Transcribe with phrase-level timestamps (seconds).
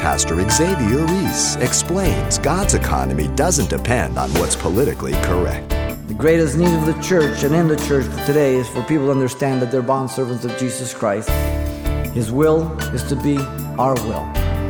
[0.00, 5.68] Pastor Xavier Reese explains God's economy doesn't depend on what's politically correct.
[6.08, 9.10] The greatest need of the church and in the church today is for people to
[9.10, 11.28] understand that they're bond servants of Jesus Christ.
[12.14, 13.36] His will is to be
[13.78, 14.24] our will.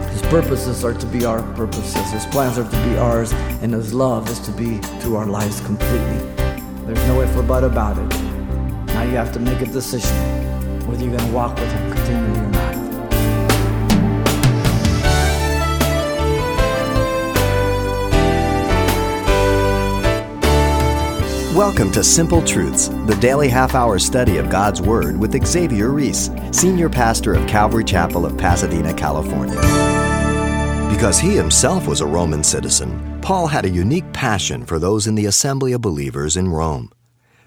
[0.08, 2.10] His purposes are to be our purposes.
[2.10, 3.32] His plans are to be ours.
[3.62, 6.18] And His love is to be through our lives completely.
[6.86, 8.20] There's no if or but about it.
[8.86, 10.16] Now you have to make a decision
[10.88, 12.59] whether you're going to walk with Him continually or not.
[21.60, 26.30] Welcome to Simple Truths, the daily half hour study of God's Word with Xavier Reese,
[26.52, 29.60] Senior Pastor of Calvary Chapel of Pasadena, California.
[30.90, 35.16] Because he himself was a Roman citizen, Paul had a unique passion for those in
[35.16, 36.92] the assembly of believers in Rome.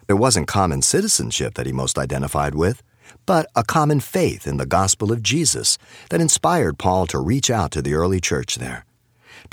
[0.07, 2.83] It wasn't common citizenship that he most identified with,
[3.25, 5.79] but a common faith in the gospel of Jesus
[6.11, 8.85] that inspired Paul to reach out to the early church there.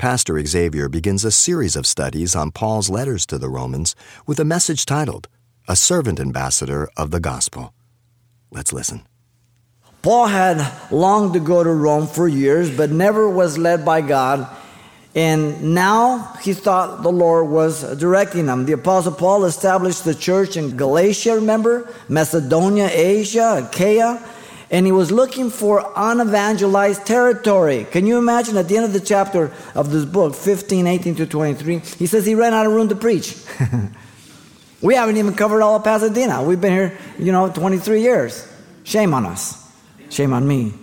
[0.01, 4.43] Pastor Xavier begins a series of studies on Paul's letters to the Romans with a
[4.43, 5.27] message titled,
[5.67, 7.71] A Servant Ambassador of the Gospel.
[8.49, 9.05] Let's listen.
[10.01, 10.57] Paul had
[10.91, 14.49] longed to go to Rome for years, but never was led by God.
[15.13, 18.65] And now he thought the Lord was directing him.
[18.65, 21.93] The Apostle Paul established the church in Galatia, remember?
[22.09, 24.19] Macedonia, Asia, Achaia
[24.71, 27.85] and he was looking for unevangelized territory.
[27.91, 31.25] Can you imagine at the end of the chapter of this book, 15, 18 to
[31.27, 33.35] 23, he says he ran out of room to preach.
[34.81, 36.41] we haven't even covered all of Pasadena.
[36.41, 38.47] We've been here, you know, 23 years.
[38.85, 39.69] Shame on us.
[40.09, 40.73] Shame on me.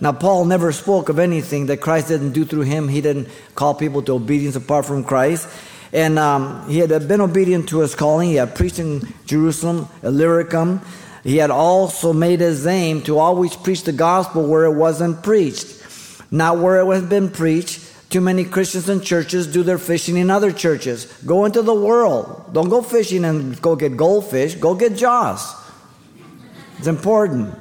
[0.00, 2.88] Now, Paul never spoke of anything that Christ didn't do through him.
[2.88, 5.48] He didn't call people to obedience apart from Christ.
[5.92, 8.30] And um, he had been obedient to his calling.
[8.30, 10.80] He had preached in Jerusalem, Illyricum,
[11.24, 15.66] he had also made his aim to always preach the gospel where it wasn't preached,
[16.30, 17.80] not where it has been preached.
[18.10, 21.06] Too many Christians and churches do their fishing in other churches.
[21.26, 22.52] Go into the world.
[22.52, 24.54] Don't go fishing and go get goldfish.
[24.54, 25.52] Go get jaws.
[26.78, 27.58] It's important.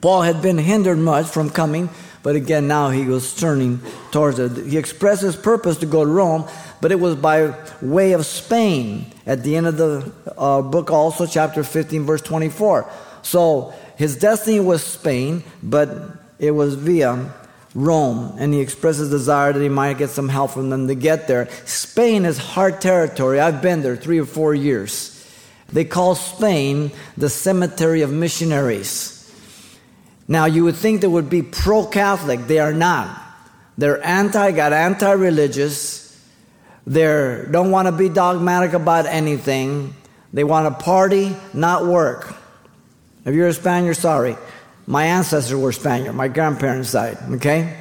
[0.00, 1.88] Paul had been hindered much from coming,
[2.22, 3.80] but again, now he was turning
[4.10, 4.66] towards it.
[4.66, 6.48] He expressed his purpose to go to Rome,
[6.80, 11.26] but it was by way of Spain at the end of the uh, book, also,
[11.26, 12.90] chapter 15, verse 24.
[13.22, 15.90] So his destiny was Spain, but
[16.38, 17.34] it was via
[17.74, 20.94] Rome, and he expressed his desire that he might get some help from them to
[20.94, 21.48] get there.
[21.66, 23.38] Spain is hard territory.
[23.38, 25.16] I've been there three or four years.
[25.72, 29.16] They call Spain the cemetery of missionaries.
[30.26, 32.46] Now, you would think they would be pro Catholic.
[32.46, 33.20] They are not.
[33.78, 36.09] They're anti, got anti religious
[36.90, 39.94] they don't want to be dogmatic about anything.
[40.32, 42.34] They want to party, not work.
[43.24, 44.36] If you're a Spaniard, sorry.
[44.88, 47.76] My ancestors were Spaniard, my grandparents died, okay?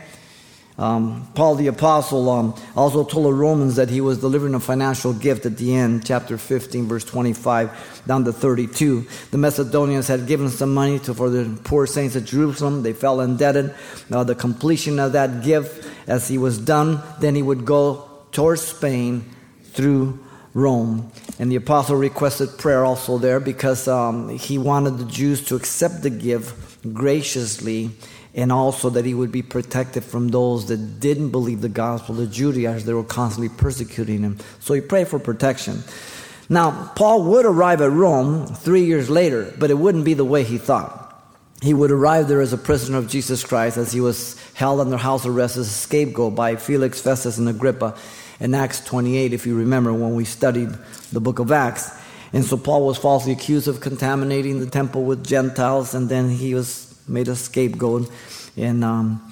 [0.77, 5.11] Um, Paul the Apostle um, also told the Romans that he was delivering a financial
[5.11, 9.07] gift at the end, chapter 15, verse 25 down to 32.
[9.31, 12.83] The Macedonians had given some money to, for the poor saints at Jerusalem.
[12.83, 13.73] They fell indebted.
[14.09, 18.61] Now, the completion of that gift, as he was done, then he would go towards
[18.61, 19.25] Spain
[19.63, 20.19] through
[20.53, 21.11] Rome.
[21.37, 26.01] And the apostle requested prayer also there because um, he wanted the Jews to accept
[26.01, 27.91] the gift graciously
[28.35, 32.27] and also that he would be protected from those that didn't believe the gospel, the
[32.27, 34.37] Judaizers that were constantly persecuting him.
[34.59, 35.83] So he prayed for protection.
[36.47, 40.43] Now, Paul would arrive at Rome three years later, but it wouldn't be the way
[40.43, 41.05] he thought.
[41.61, 44.97] He would arrive there as a prisoner of Jesus Christ as he was held under
[44.97, 47.95] house arrest as a scapegoat by Felix, Festus, and Agrippa
[48.39, 50.69] in Acts 28, if you remember when we studied
[51.11, 51.91] the book of Acts.
[52.31, 56.53] And so Paul was falsely accused of contaminating the temple with Gentiles, and then he
[56.53, 58.09] was made a scapegoat.
[58.55, 59.31] And um,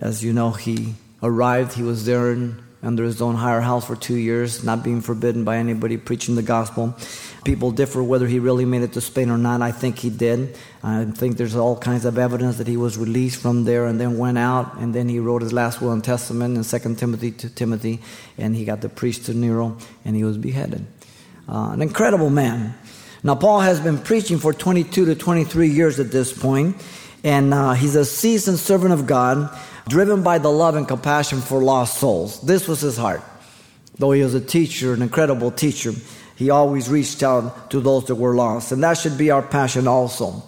[0.00, 3.94] as you know, he arrived, he was there in, under his own higher house for
[3.94, 6.96] two years, not being forbidden by anybody preaching the gospel.
[7.44, 9.62] People differ whether he really made it to Spain or not.
[9.62, 10.56] I think he did.
[10.82, 14.18] I think there's all kinds of evidence that he was released from there and then
[14.18, 17.48] went out, and then he wrote his last will and testament in 2 Timothy to
[17.48, 18.00] Timothy,
[18.36, 20.84] and he got the priest to Nero, and he was beheaded.
[21.48, 22.74] Uh, an incredible man.
[23.24, 26.76] Now, Paul has been preaching for 22 to 23 years at this point,
[27.22, 29.56] and uh, he's a seasoned servant of God,
[29.88, 32.40] driven by the love and compassion for lost souls.
[32.42, 33.22] This was his heart.
[33.98, 35.92] Though he was a teacher, an incredible teacher,
[36.36, 38.72] he always reached out to those that were lost.
[38.72, 40.42] And that should be our passion also.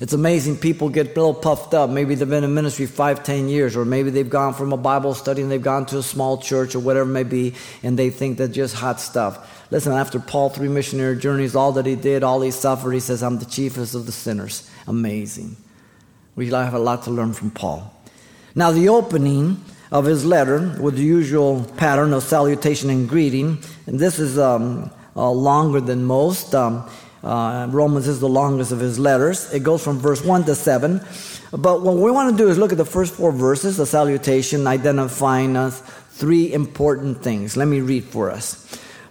[0.00, 1.88] It's amazing people get a little puffed up.
[1.88, 5.14] Maybe they've been in ministry five, ten years, or maybe they've gone from a Bible
[5.14, 8.10] study and they've gone to a small church or whatever it may be, and they
[8.10, 9.66] think that's just hot stuff.
[9.70, 13.22] Listen, after Paul, three missionary journeys, all that he did, all he suffered, he says,
[13.22, 14.68] I'm the chiefest of the sinners.
[14.86, 15.56] Amazing.
[16.36, 17.94] We have a lot to learn from Paul.
[18.54, 23.98] Now, the opening of his letter with the usual pattern of salutation and greeting, and
[23.98, 26.54] this is um, uh, longer than most.
[26.54, 26.88] Um,
[27.22, 29.52] uh, Romans is the longest of his letters.
[29.52, 31.00] It goes from verse 1 to 7.
[31.52, 34.66] But what we want to do is look at the first four verses, the salutation,
[34.66, 37.56] identifying us three important things.
[37.56, 38.61] Let me read for us.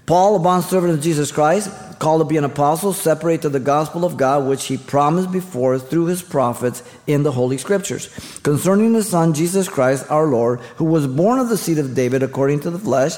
[0.05, 1.69] Paul, a bondservant of Jesus Christ,
[1.99, 5.77] called to be an apostle, separate to the gospel of God, which he promised before
[5.77, 8.09] through his prophets in the Holy Scriptures,
[8.41, 12.23] concerning the Son, Jesus Christ our Lord, who was born of the seed of David
[12.23, 13.13] according to the flesh,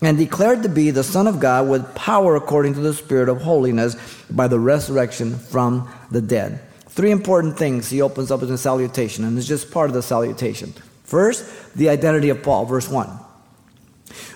[0.00, 3.42] and declared to be the Son of God with power according to the Spirit of
[3.42, 3.94] holiness
[4.30, 6.60] by the resurrection from the dead.
[6.88, 10.02] Three important things he opens up in the salutation, and it's just part of the
[10.02, 10.74] salutation.
[11.04, 13.08] First, the identity of Paul, verse 1.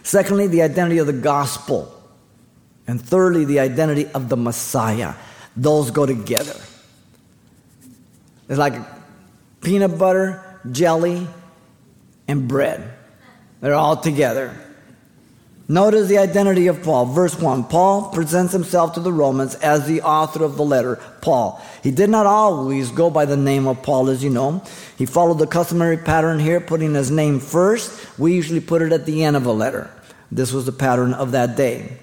[0.03, 1.93] Secondly, the identity of the gospel.
[2.87, 5.15] And thirdly, the identity of the Messiah.
[5.57, 6.55] Those go together.
[8.49, 8.75] It's like
[9.61, 11.27] peanut butter, jelly,
[12.29, 12.93] and bread.
[13.61, 14.55] They're all together.
[15.69, 17.07] Notice the identity of Paul.
[17.07, 21.61] Verse 1 Paul presents himself to the Romans as the author of the letter, Paul.
[21.83, 24.63] He did not always go by the name of Paul, as you know.
[24.97, 28.17] He followed the customary pattern here, putting his name first.
[28.17, 29.91] We usually put it at the end of a letter.
[30.31, 31.99] This was the pattern of that day.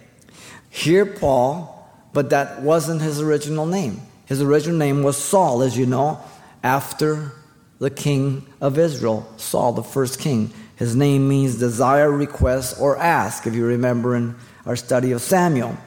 [0.70, 4.02] Here, Paul, but that wasn't his original name.
[4.26, 6.20] His original name was Saul, as you know,
[6.64, 7.32] after
[7.80, 10.52] the king of Israel, Saul, the first king.
[10.76, 14.36] His name means desire, request, or ask, if you remember in
[14.66, 15.78] our study of Samuel.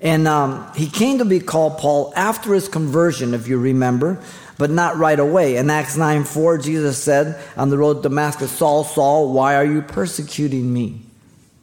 [0.00, 4.22] And um, he came to be called Paul after his conversion, if you remember,
[4.56, 5.56] but not right away.
[5.56, 9.64] In Acts 9 4, Jesus said on the road to Damascus, Saul, Saul, why are
[9.64, 11.00] you persecuting me?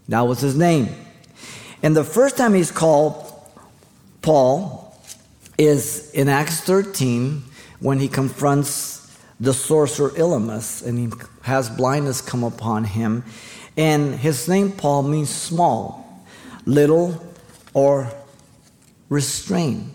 [0.09, 0.89] That was his name.
[1.81, 3.33] And the first time he's called
[4.21, 4.95] Paul
[5.57, 7.43] is in Acts 13
[7.79, 8.96] when he confronts
[9.39, 11.09] the sorcerer Elymas and he
[11.43, 13.23] has blindness come upon him.
[13.75, 16.23] And his name, Paul, means small,
[16.65, 17.23] little,
[17.73, 18.11] or
[19.09, 19.91] restrained.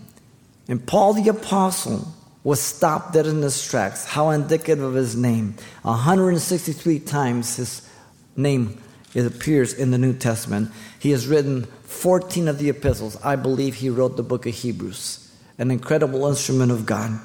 [0.67, 2.07] And Paul the Apostle
[2.43, 4.05] was stopped dead in his tracks.
[4.05, 5.55] How indicative of his name.
[5.83, 7.89] 163 times his
[8.35, 8.81] name
[9.13, 10.71] it appears in the New Testament.
[10.99, 13.17] He has written 14 of the epistles.
[13.23, 17.19] I believe he wrote the book of Hebrews, an incredible instrument of God.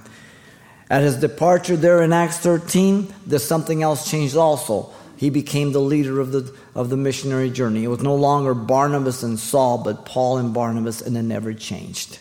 [0.91, 4.91] At his departure there in Acts 13, there's something else changed also.
[5.17, 7.85] He became the leader of the, of the missionary journey.
[7.85, 12.21] It was no longer Barnabas and Saul, but Paul and Barnabas, and it never changed.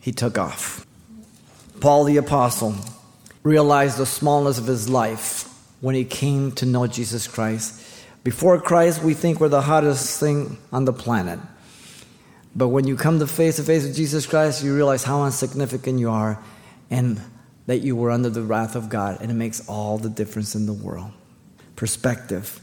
[0.00, 0.86] He took off.
[1.80, 2.74] Paul the Apostle
[3.42, 5.48] realized the smallness of his life
[5.80, 7.80] when he came to know Jesus Christ.
[8.24, 11.40] Before Christ, we think we're the hottest thing on the planet.
[12.54, 15.98] But when you come to face to face with Jesus Christ, you realize how insignificant
[15.98, 16.38] you are
[16.90, 17.20] and
[17.66, 20.66] that you were under the wrath of God, and it makes all the difference in
[20.66, 21.12] the world.
[21.76, 22.60] Perspective.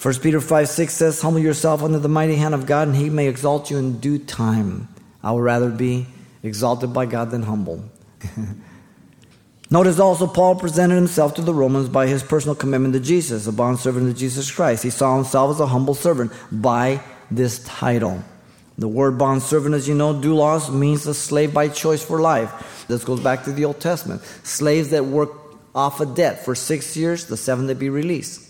[0.00, 3.10] 1 Peter 5 6 says, Humble yourself under the mighty hand of God, and he
[3.10, 4.88] may exalt you in due time.
[5.22, 6.06] I would rather be
[6.42, 7.84] exalted by God than humble.
[9.70, 13.52] Notice also, Paul presented himself to the Romans by his personal commitment to Jesus, a
[13.52, 14.82] bondservant of Jesus Christ.
[14.82, 17.00] He saw himself as a humble servant by
[17.30, 18.24] this title.
[18.80, 22.86] The word bondservant, as you know, doulos, means a slave by choice for life.
[22.88, 24.22] This goes back to the Old Testament.
[24.42, 25.30] Slaves that work
[25.74, 28.49] off a debt for six years, the seventh they be released.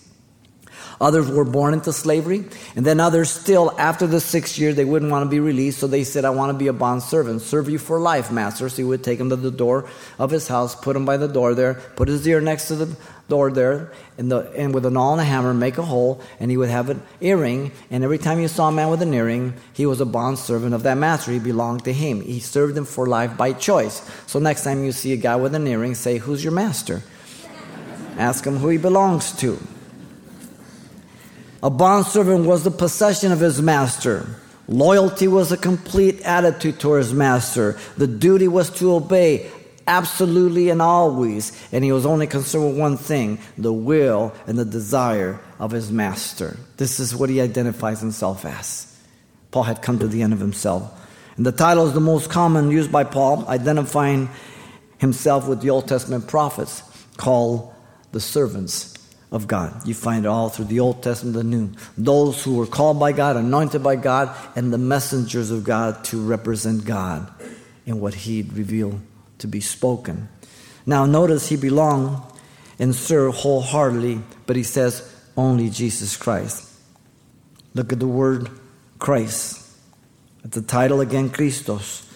[1.00, 2.44] Others were born into slavery,
[2.76, 5.86] and then others still, after the sixth year, they wouldn't want to be released, so
[5.86, 7.40] they said, I want to be a bond servant.
[7.42, 8.68] Serve you for life, master.
[8.68, 11.28] So he would take him to the door of his house, put him by the
[11.28, 12.96] door there, put his ear next to the
[13.30, 16.50] door there, and, the, and with a nail and a hammer, make a hole, and
[16.50, 17.72] he would have an earring.
[17.90, 20.74] And every time you saw a man with an earring, he was a bond servant
[20.74, 21.32] of that master.
[21.32, 22.20] He belonged to him.
[22.20, 24.06] He served him for life by choice.
[24.26, 27.02] So next time you see a guy with an earring, say, Who's your master?
[28.18, 29.58] Ask him who he belongs to.
[31.62, 34.26] A bondservant was the possession of his master.
[34.66, 37.78] Loyalty was a complete attitude toward his master.
[37.98, 39.50] The duty was to obey
[39.86, 41.52] absolutely and always.
[41.72, 45.92] And he was only concerned with one thing the will and the desire of his
[45.92, 46.56] master.
[46.78, 48.86] This is what he identifies himself as.
[49.50, 50.96] Paul had come to the end of himself.
[51.36, 54.30] And the title is the most common used by Paul, identifying
[54.98, 56.82] himself with the Old Testament prophets
[57.16, 57.74] called
[58.12, 58.99] the servants
[59.32, 59.86] of God.
[59.86, 61.70] You find it all through the Old Testament the New.
[61.96, 66.20] Those who were called by God, anointed by God, and the messengers of God to
[66.20, 67.32] represent God
[67.86, 69.00] in what He revealed
[69.38, 70.28] to be spoken.
[70.86, 72.18] Now, notice he belonged
[72.78, 76.68] and served wholeheartedly, but he says only Jesus Christ.
[77.74, 78.50] Look at the word
[78.98, 79.68] Christ.
[80.44, 82.06] At the title again, Christos.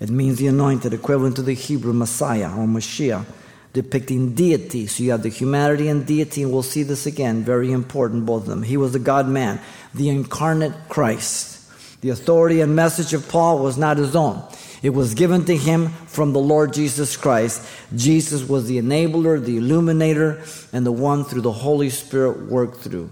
[0.00, 3.24] It means the anointed, equivalent to the Hebrew Messiah or Mashiach.
[3.72, 4.86] Depicting deity.
[4.86, 7.44] So you have the humanity and deity, and we'll see this again.
[7.44, 8.62] Very important, both of them.
[8.62, 9.60] He was the God man,
[9.94, 11.56] the incarnate Christ.
[12.00, 14.42] The authority and message of Paul was not his own.
[14.82, 17.68] It was given to him from the Lord Jesus Christ.
[17.96, 23.10] Jesus was the enabler, the illuminator, and the one through the Holy Spirit worked through.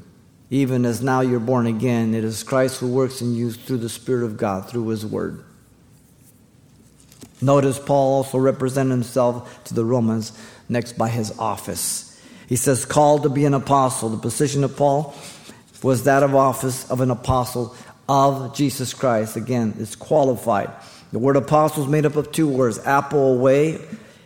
[0.48, 3.88] Even as now you're born again, it is Christ who works in you through the
[3.88, 5.44] Spirit of God, through his word.
[7.40, 10.32] Notice Paul also represented himself to the Romans
[10.68, 12.20] next by his office.
[12.48, 14.08] He says, called to be an apostle.
[14.08, 15.14] The position of Paul
[15.82, 17.76] was that of office of an apostle
[18.08, 19.36] of Jesus Christ.
[19.36, 20.70] Again, it's qualified.
[21.12, 23.80] The word apostle is made up of two words apo away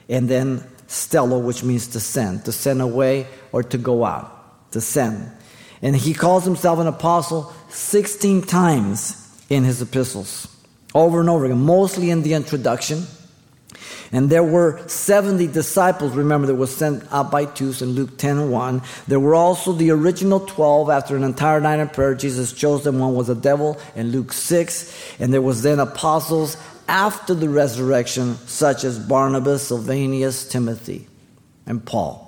[0.09, 4.81] and then stello, which means to send, to send away or to go out, to
[4.81, 5.31] send.
[5.83, 9.17] And he calls himself an apostle 16 times
[9.49, 10.49] in his epistles,
[10.95, 13.07] over and over again, mostly in the introduction.
[14.13, 18.39] And there were 70 disciples, remember, that was sent out by twos in Luke 10
[18.39, 18.83] and 1.
[19.07, 22.17] There were also the original 12 after an entire night of prayer.
[22.17, 22.99] Jesus chose them.
[22.99, 25.21] One was a devil in Luke 6.
[25.21, 26.57] And there was then apostles
[26.89, 31.07] after the resurrection, such as Barnabas, Silvanus, Timothy,
[31.67, 32.27] and Paul.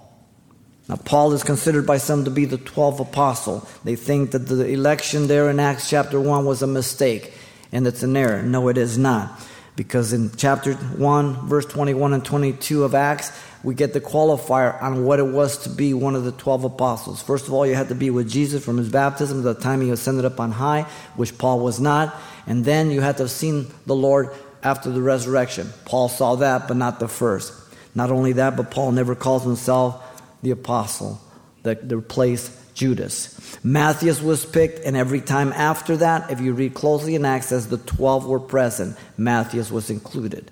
[0.88, 3.66] Now, Paul is considered by some to be the 12th apostle.
[3.82, 7.32] They think that the election there in Acts chapter 1 was a mistake
[7.72, 8.42] and it's an error.
[8.42, 9.40] No, it is not.
[9.74, 13.32] Because in chapter 1, verse 21 and 22 of Acts,
[13.64, 17.22] we get the qualifier on what it was to be one of the 12 apostles.
[17.22, 19.80] First of all, you had to be with Jesus from his baptism to the time
[19.80, 20.82] he ascended up on high,
[21.16, 22.14] which Paul was not.
[22.46, 24.30] And then you had to have seen the Lord
[24.62, 25.72] after the resurrection.
[25.86, 27.52] Paul saw that, but not the first.
[27.94, 30.02] Not only that, but Paul never calls himself
[30.42, 31.20] the apostle
[31.62, 33.58] that replaced Judas.
[33.64, 37.68] Matthias was picked, and every time after that, if you read closely in Acts, as
[37.68, 40.50] the 12 were present, Matthias was included.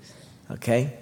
[0.50, 0.92] Okay?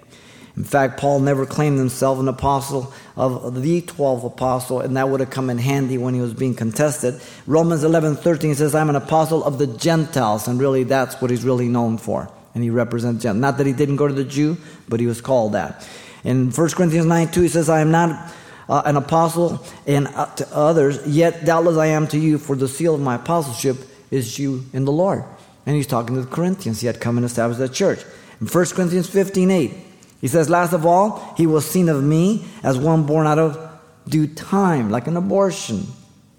[0.55, 5.19] In fact, Paul never claimed himself an apostle of the 12 apostle, and that would
[5.21, 7.21] have come in handy when he was being contested.
[7.47, 11.45] Romans 11 13 says, I'm an apostle of the Gentiles, and really that's what he's
[11.45, 12.29] really known for.
[12.53, 13.41] And he represents Gentiles.
[13.41, 14.57] Not that he didn't go to the Jew,
[14.89, 15.87] but he was called that.
[16.23, 18.33] In 1 Corinthians 9 2, he says, I am not
[18.69, 22.67] uh, an apostle and uh, to others, yet doubtless I am to you, for the
[22.67, 23.77] seal of my apostleship
[24.11, 25.23] is you in the Lord.
[25.65, 26.79] And he's talking to the Corinthians.
[26.79, 28.03] He had come and established that church.
[28.39, 29.71] In 1 Corinthians 15 8,
[30.21, 33.79] he says, Last of all, he was seen of me as one born out of
[34.07, 35.87] due time, like an abortion.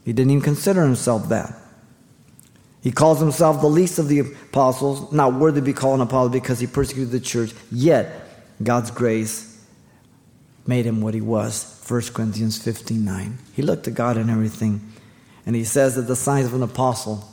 [0.05, 1.55] He didn't even consider himself that.
[2.83, 6.31] He calls himself the least of the apostles, not worthy to be called an apostle
[6.31, 8.29] because he persecuted the church, yet
[8.63, 9.47] God's grace
[10.67, 11.80] made him what he was.
[11.91, 13.39] 1 Corinthians 15 9.
[13.53, 14.81] He looked to God in everything.
[15.45, 17.27] And he says that the signs of an apostle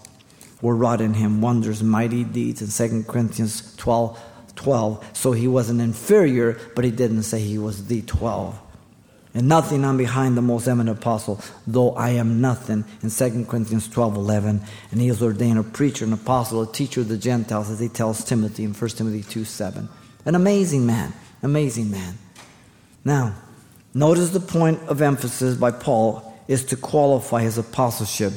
[0.62, 4.20] were wrought in him, wonders, mighty deeds in 2 Corinthians 12
[4.56, 5.12] 12.
[5.14, 8.60] So he wasn't inferior, but he didn't say he was the 12.
[9.36, 13.88] And nothing I'm behind the most eminent apostle, though I am nothing, in 2 Corinthians
[13.88, 14.62] 12 11.
[14.90, 17.90] And he is ordained a preacher, an apostle, a teacher of the Gentiles, as he
[17.90, 19.88] tells Timothy in 1 Timothy 2 7.
[20.26, 22.18] An amazing man, amazing man.
[23.06, 23.36] Now,
[23.98, 28.34] notice the point of emphasis by Paul is to qualify his apostleship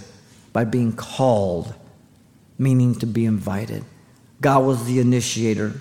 [0.52, 1.75] by being called,
[2.59, 3.85] meaning to be invited.
[4.40, 5.75] God was the initiator.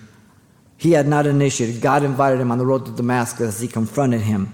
[0.78, 1.82] He had not initiated.
[1.82, 4.54] God invited him on the road to Damascus as he confronted him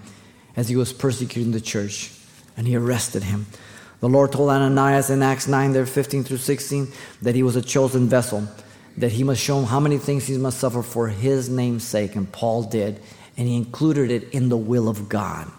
[0.56, 2.12] as he was persecuting the church,
[2.56, 3.46] and he arrested him.
[4.00, 6.88] The Lord told Ananias in Acts 9, there 15 through 16,
[7.24, 8.48] that he was a chosen vessel,
[8.98, 12.16] that he must show him how many things he must suffer for his name's sake,
[12.16, 13.02] and Paul did
[13.38, 15.52] and he included it in the will of God.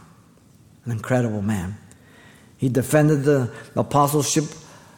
[0.84, 1.76] An incredible man.
[2.56, 4.44] He defended the apostleship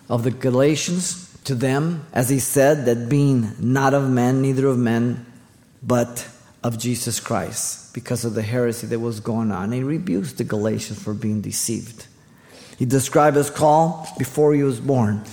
[0.08, 4.78] of the Galatians to them, as he said, that being not of men, neither of
[4.78, 5.26] men,
[5.82, 6.28] but
[6.62, 9.72] of Jesus Christ, because of the heresy that was going on.
[9.72, 12.06] He rebuked the Galatians for being deceived.
[12.78, 15.24] He described his call before he was born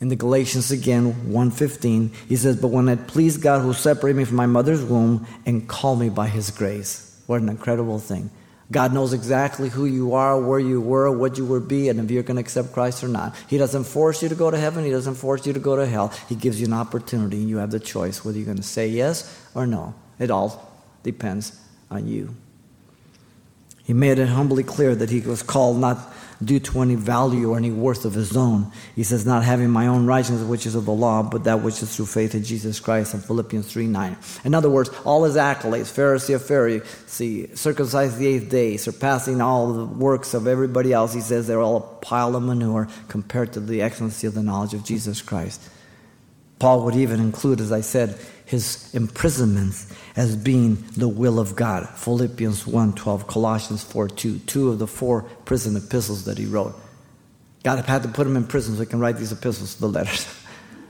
[0.00, 4.24] in the Galatians again, 1.15, he says, But when it pleased God who separated me
[4.24, 7.20] from my mother's womb and called me by his grace.
[7.26, 8.30] What an incredible thing.
[8.70, 12.10] God knows exactly who you are, where you were, what you will be, and if
[12.10, 13.34] you're going to accept Christ or not.
[13.48, 14.84] He doesn't force you to go to heaven.
[14.84, 16.12] He doesn't force you to go to hell.
[16.28, 18.86] He gives you an opportunity, and you have the choice whether you're going to say
[18.86, 19.94] yes or no.
[20.18, 20.70] It all
[21.02, 21.58] depends
[21.90, 22.36] on you.
[23.84, 26.12] He made it humbly clear that he was called not
[26.42, 28.70] due to any value or any worth of his own.
[28.94, 31.82] He says, Not having my own righteousness, which is of the law, but that which
[31.82, 34.16] is through faith in Jesus Christ in Philippians 3 9.
[34.44, 39.72] In other words, all his accolades, Pharisee of Pharisee, circumcised the eighth day, surpassing all
[39.72, 43.60] the works of everybody else, he says they're all a pile of manure compared to
[43.60, 45.60] the excellency of the knowledge of Jesus Christ.
[46.58, 51.86] Paul would even include, as I said, his imprisonments as being the will of God.
[51.96, 56.74] Philippians 1:12, Colossians 4:2, two of the four prison epistles that he wrote.
[57.62, 60.26] God had to put him in prison so he can write these epistles, the letters.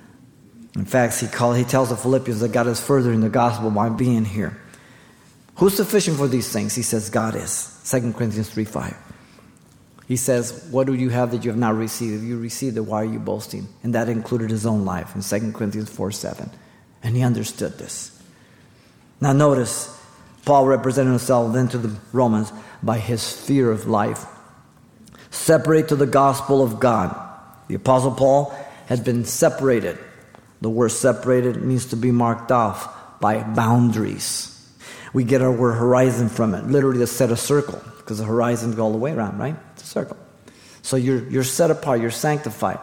[0.76, 3.88] In fact, he, call, he tells the Philippians that God is furthering the gospel by
[3.88, 4.56] being here.
[5.56, 6.76] Who's sufficient for these things?
[6.76, 7.82] He says, God is.
[7.90, 8.96] 2 Corinthians 3 5.
[10.06, 12.22] He says, What do you have that you have not received?
[12.22, 13.66] If you received it, why are you boasting?
[13.82, 16.48] And that included his own life in 2 Corinthians 4 7.
[17.02, 18.20] And he understood this.
[19.20, 19.94] Now, notice,
[20.44, 22.52] Paul represented himself then to the Romans
[22.82, 24.24] by his fear of life.
[25.30, 27.14] Separate to the gospel of God.
[27.68, 28.54] The Apostle Paul
[28.86, 29.98] had been separated.
[30.60, 34.54] The word separated means to be marked off by boundaries.
[35.12, 38.70] We get our word horizon from it, literally to set a circle, because the horizon
[38.70, 39.56] goes all the way around, right?
[39.72, 40.16] It's a circle.
[40.82, 42.78] So you're, you're set apart, you're sanctified.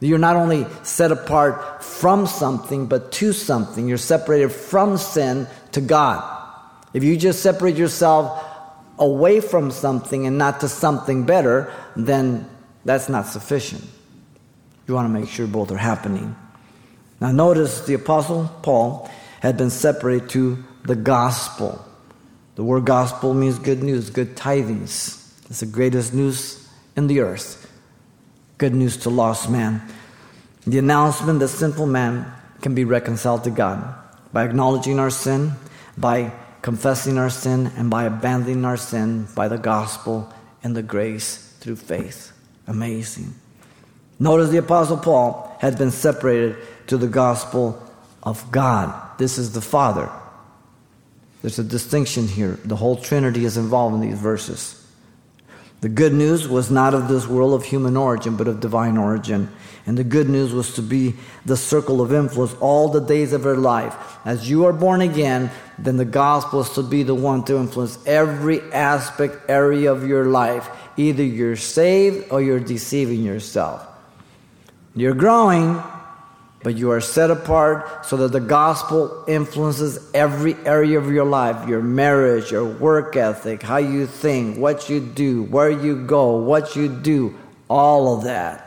[0.00, 3.86] You're not only set apart from something, but to something.
[3.86, 6.24] You're separated from sin to God.
[6.94, 8.44] If you just separate yourself
[8.98, 12.48] away from something and not to something better, then
[12.84, 13.84] that's not sufficient.
[14.88, 16.34] You want to make sure both are happening.
[17.20, 21.84] Now, notice the Apostle Paul had been separated to the gospel.
[22.54, 25.16] The word gospel means good news, good tidings.
[25.48, 27.70] It's the greatest news in the earth.
[28.60, 29.80] Good news to lost man.
[30.66, 33.94] The announcement that sinful man can be reconciled to God
[34.34, 35.52] by acknowledging our sin,
[35.96, 40.30] by confessing our sin, and by abandoning our sin by the gospel
[40.62, 42.32] and the grace through faith.
[42.66, 43.34] Amazing.
[44.18, 47.82] Notice the Apostle Paul had been separated to the gospel
[48.22, 48.92] of God.
[49.16, 50.10] This is the Father.
[51.40, 52.58] There's a distinction here.
[52.62, 54.79] The whole Trinity is involved in these verses.
[55.80, 59.50] The good news was not of this world of human origin, but of divine origin.
[59.86, 61.14] And the good news was to be
[61.46, 63.96] the circle of influence all the days of her life.
[64.26, 67.98] As you are born again, then the gospel is to be the one to influence
[68.06, 70.68] every aspect, area of your life.
[70.98, 73.86] Either you're saved or you're deceiving yourself.
[74.94, 75.82] You're growing,
[76.62, 81.68] but you are set apart so that the gospel influences every area of your life
[81.68, 86.76] your marriage, your work ethic, how you think, what you do, where you go, what
[86.76, 87.34] you do,
[87.68, 88.66] all of that.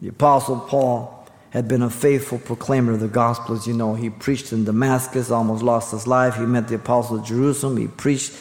[0.00, 1.13] The Apostle Paul
[1.54, 3.54] had been a faithful proclaimer of the gospel.
[3.54, 6.34] As you know, he preached in Damascus, almost lost his life.
[6.34, 7.76] He met the apostle of Jerusalem.
[7.76, 8.32] He preached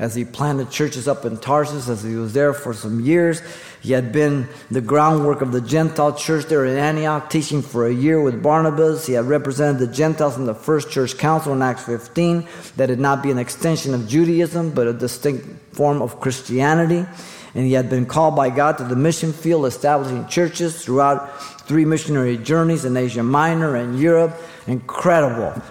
[0.00, 3.40] as he planted churches up in Tarsus, as he was there for some years.
[3.80, 7.94] He had been the groundwork of the Gentile church there in Antioch, teaching for a
[7.94, 9.06] year with Barnabas.
[9.06, 12.98] He had represented the Gentiles in the first church council in Acts 15, that it
[12.98, 17.06] not be an extension of Judaism, but a distinct form of Christianity
[17.54, 21.32] and he had been called by God to the mission field, establishing churches throughout
[21.68, 24.34] three missionary journeys in Asia Minor and Europe.
[24.66, 25.62] Incredible.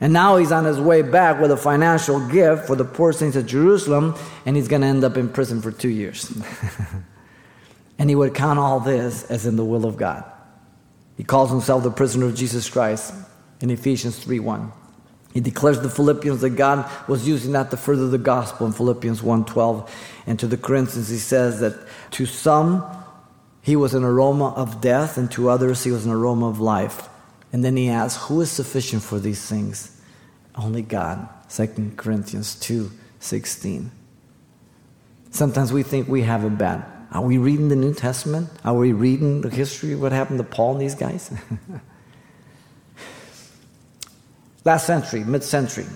[0.00, 3.36] And now he's on his way back with a financial gift for the poor saints
[3.36, 4.14] of Jerusalem,
[4.46, 6.32] and he's going to end up in prison for two years.
[7.98, 10.24] and he would count all this as in the will of God.
[11.18, 13.12] He calls himself the prisoner of Jesus Christ
[13.60, 14.72] in Ephesians 3 1.
[15.34, 18.72] He declares to the Philippians that God was using that to further the gospel in
[18.72, 19.88] Philippians 1:12.
[20.26, 21.74] And to the Corinthians he says that
[22.12, 22.84] to some
[23.62, 27.08] he was an aroma of death and to others he was an aroma of life.
[27.52, 30.00] And then he asks, who is sufficient for these things?
[30.54, 31.28] Only God.
[31.48, 33.90] 2 Corinthians 2:16.
[35.30, 36.84] Sometimes we think we have it bad.
[37.12, 38.48] Are we reading the New Testament?
[38.64, 41.30] Are we reading the history of what happened to Paul and these guys?
[44.64, 45.86] Last century, mid century,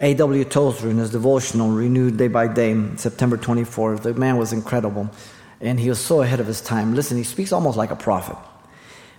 [0.00, 0.44] A.W.
[0.44, 5.10] Tozer in his devotional, Renewed Day by Day, September 24th, the man was incredible
[5.62, 6.94] and he was so ahead of his time.
[6.94, 8.36] Listen, he speaks almost like a prophet.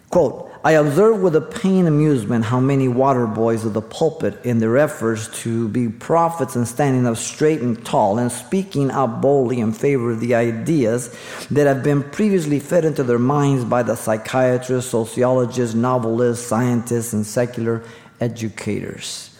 [0.09, 4.59] Quote, I observe with a pain amusement how many water boys of the pulpit, in
[4.59, 9.59] their efforts to be prophets and standing up straight and tall and speaking out boldly
[9.59, 11.09] in favor of the ideas
[11.49, 17.25] that have been previously fed into their minds by the psychiatrists, sociologists, novelists, scientists, and
[17.25, 17.83] secular
[18.21, 19.31] educators.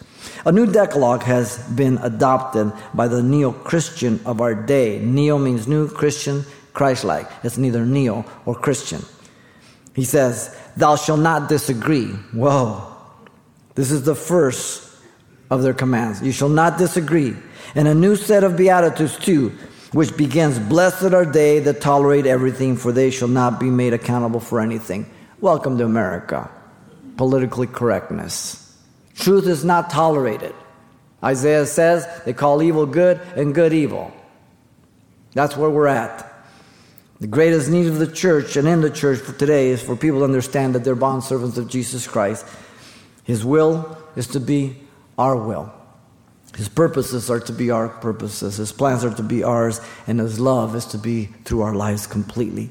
[0.45, 4.99] A new decalogue has been adopted by the neo Christian of our day.
[4.99, 7.29] Neo means new, Christian, Christ like.
[7.43, 9.01] It's neither neo or Christian.
[9.95, 12.07] He says, Thou shalt not disagree.
[12.07, 12.89] Whoa.
[13.75, 14.89] This is the first
[15.49, 16.21] of their commands.
[16.21, 17.35] You shall not disagree.
[17.75, 19.49] And a new set of Beatitudes, too,
[19.91, 24.39] which begins Blessed are they that tolerate everything, for they shall not be made accountable
[24.39, 25.09] for anything.
[25.39, 26.49] Welcome to America.
[27.17, 28.59] Politically correctness.
[29.15, 30.55] Truth is not tolerated.
[31.23, 34.11] Isaiah says they call evil good and good evil.
[35.33, 36.32] That's where we're at.
[37.23, 40.19] The greatest need of the church and in the church for today is for people
[40.19, 42.45] to understand that they're bond servants of Jesus Christ.
[43.23, 44.75] His will is to be
[45.17, 45.71] our will.
[46.57, 48.57] His purposes are to be our purposes.
[48.57, 52.07] His plans are to be ours, and His love is to be through our lives
[52.07, 52.69] completely.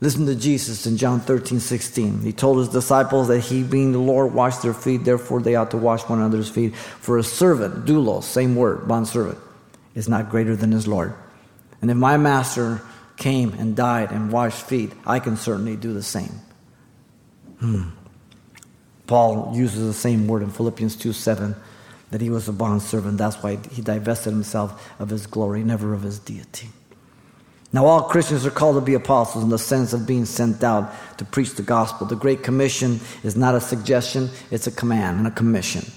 [0.00, 2.22] Listen to Jesus in John 13, 16.
[2.22, 5.70] He told his disciples that he, being the Lord, washed their feet, therefore they ought
[5.72, 6.74] to wash one another's feet.
[6.74, 9.38] For a servant, doulos, same word, servant,
[9.94, 11.12] is not greater than his Lord.
[11.82, 12.80] And if my master
[13.16, 16.40] came and died and washed feet, I can certainly do the same.
[17.60, 17.90] Hmm.
[19.06, 21.54] Paul uses the same word in Philippians 2 7
[22.10, 23.18] that he was a bond servant.
[23.18, 26.68] That's why he divested himself of his glory, never of his deity.
[27.72, 30.92] Now, all Christians are called to be apostles in the sense of being sent out
[31.16, 32.06] to preach the gospel.
[32.06, 35.90] The Great Commission is not a suggestion, it's a command and a commission.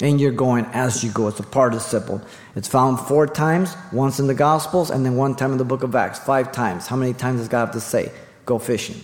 [0.00, 1.28] And you're going as you go.
[1.28, 2.20] It's a participle.
[2.54, 5.82] It's found four times, once in the Gospels, and then one time in the book
[5.82, 6.18] of Acts.
[6.18, 6.86] Five times.
[6.86, 8.12] How many times does God have to say?
[8.44, 9.02] Go fishing.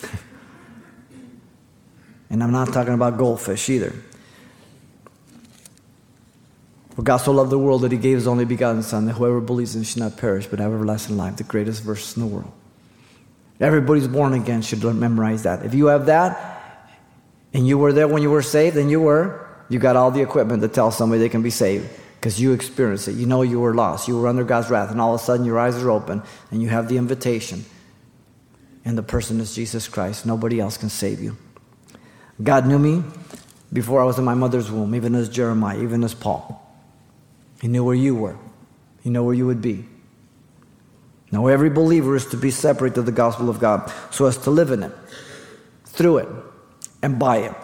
[2.30, 3.92] and I'm not talking about goldfish either.
[6.94, 9.40] For God so loved the world that he gave his only begotten Son, that whoever
[9.40, 11.36] believes in him should not perish, but have everlasting life.
[11.36, 12.52] The greatest verse in the world.
[13.58, 15.64] Everybody's born again should memorize that.
[15.66, 16.50] If you have that,
[17.52, 19.49] and you were there when you were saved, then you were.
[19.70, 23.08] You got all the equipment to tell somebody they can be saved because you experienced
[23.08, 23.12] it.
[23.12, 24.08] You know you were lost.
[24.08, 26.60] You were under God's wrath, and all of a sudden your eyes are open and
[26.60, 27.64] you have the invitation.
[28.84, 30.26] And the person is Jesus Christ.
[30.26, 31.38] Nobody else can save you.
[32.42, 33.04] God knew me
[33.72, 36.66] before I was in my mother's womb, even as Jeremiah, even as Paul.
[37.60, 38.36] He knew where you were,
[39.02, 39.84] He knew where you would be.
[41.32, 44.50] Now, every believer is to be separate to the gospel of God so as to
[44.50, 44.92] live in it,
[45.84, 46.28] through it,
[47.02, 47.54] and by it.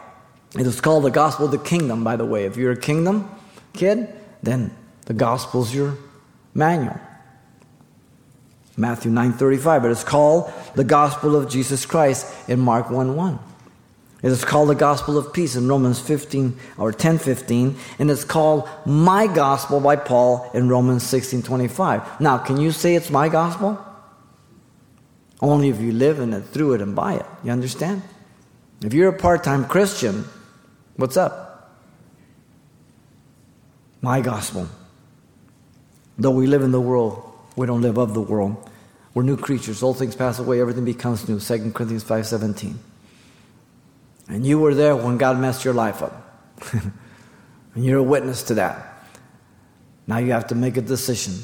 [0.59, 2.45] It is called the gospel of the kingdom, by the way.
[2.45, 3.31] If you're a kingdom
[3.73, 4.09] kid,
[4.43, 5.97] then the gospel's your
[6.55, 6.99] manual.
[8.77, 13.39] Matthew 9:35, it is called the gospel of Jesus Christ in Mark 1 1.
[14.23, 18.69] It is called the gospel of peace in Romans 15 or 10:15, and it's called
[18.85, 22.03] my gospel by Paul in Romans 16:25.
[22.21, 23.79] Now, can you say it's my gospel?
[25.41, 27.27] Only if you live in it, through it, and by it.
[27.45, 28.03] You understand?
[28.83, 30.25] If you're a part-time Christian,
[30.97, 31.79] what's up?
[34.01, 34.69] My gospel.
[36.19, 37.23] Though we live in the world,
[37.57, 38.71] we don't live of the world.
[39.15, 39.83] We're new creatures.
[39.83, 41.41] Old things pass away, everything becomes new.
[41.41, 42.77] 2 Corinthians 5:17.
[44.29, 46.43] And you were there when God messed your life up.
[47.75, 49.05] and you're a witness to that.
[50.07, 51.35] Now you have to make a decision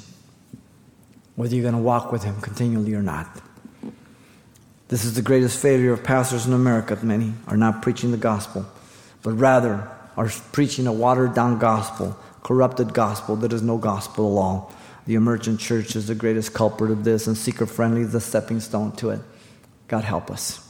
[1.37, 3.41] whether you're going to walk with Him continually or not.
[4.89, 6.99] This is the greatest failure of pastors in America.
[7.03, 8.67] Many are not preaching the gospel,
[9.23, 14.41] but rather are preaching a watered down gospel, corrupted gospel that is no gospel at
[14.41, 14.73] all.
[15.07, 18.61] The emergent church is the greatest culprit of this, and seeker friendly is the stepping
[18.61, 19.21] stone to it.
[19.89, 20.69] God help us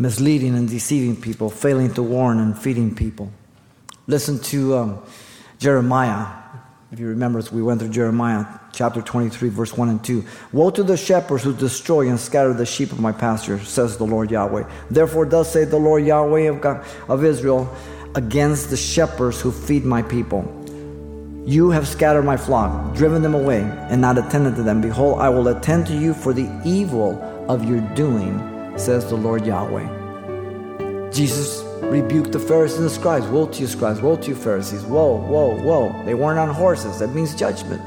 [0.00, 3.30] misleading and deceiving people, failing to warn and feeding people.
[4.06, 5.02] Listen to um,
[5.58, 6.39] Jeremiah.
[6.92, 10.24] If you remember, we went through Jeremiah chapter 23, verse 1 and 2.
[10.52, 14.04] Woe to the shepherds who destroy and scatter the sheep of my pasture, says the
[14.04, 14.68] Lord Yahweh.
[14.90, 17.72] Therefore, thus say the Lord Yahweh of, God, of Israel
[18.16, 20.42] against the shepherds who feed my people.
[21.46, 24.80] You have scattered my flock, driven them away, and not attended to them.
[24.80, 29.46] Behold, I will attend to you for the evil of your doing says the Lord
[29.46, 31.10] Yahweh.
[31.12, 33.26] Jesus rebuked the Pharisees and the scribes.
[33.26, 34.00] Woe to you, scribes!
[34.00, 34.84] Woe to you, Pharisees!
[34.84, 36.02] Woe, woe, woe!
[36.04, 37.00] They weren't on horses.
[37.00, 37.82] That means judgment.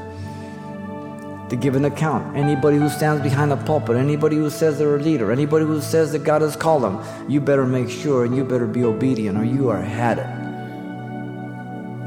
[1.48, 2.36] To give an account.
[2.36, 6.12] Anybody who stands behind a pulpit, anybody who says they're a leader, anybody who says
[6.12, 9.44] that God has called them, you better make sure and you better be obedient or
[9.44, 10.26] you are headed.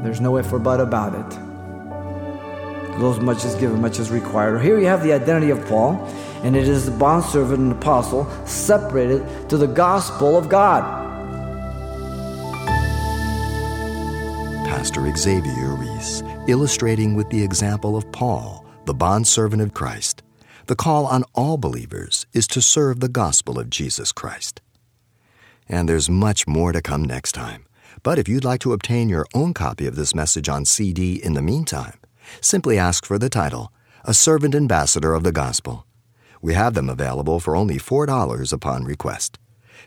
[0.04, 1.38] There's no if or but about it.
[3.00, 4.60] Those much is given, much is required.
[4.60, 6.04] Here you have the identity of Paul
[6.42, 10.97] and it is the bondservant and apostle separated to the gospel of God.
[15.16, 20.22] Xavier Reese, illustrating with the example of Paul, the bondservant of Christ.
[20.66, 24.60] The call on all believers is to serve the gospel of Jesus Christ.
[25.68, 27.66] And there's much more to come next time.
[28.02, 31.34] But if you'd like to obtain your own copy of this message on CD in
[31.34, 31.98] the meantime,
[32.40, 33.72] simply ask for the title,
[34.04, 35.86] A Servant Ambassador of the Gospel.
[36.40, 39.38] We have them available for only $4 upon request.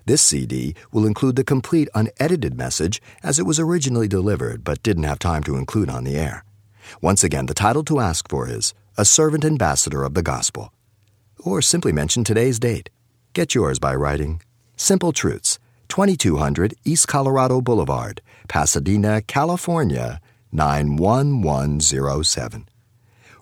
[0.05, 5.03] This CD will include the complete unedited message as it was originally delivered but didn't
[5.03, 6.43] have time to include on the air.
[7.01, 10.73] Once again, the title to ask for is A Servant Ambassador of the Gospel.
[11.39, 12.89] Or simply mention today's date.
[13.33, 14.41] Get yours by writing
[14.75, 15.59] Simple Truths,
[15.89, 20.19] 2200 East Colorado Boulevard, Pasadena, California,
[20.51, 22.67] 91107.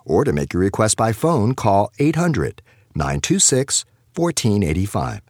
[0.04, 2.62] Or to make your request by phone, call 800
[2.94, 5.29] 926 1485.